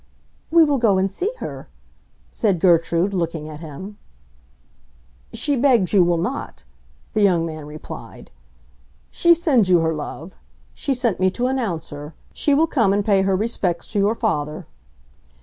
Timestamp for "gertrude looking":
2.59-3.47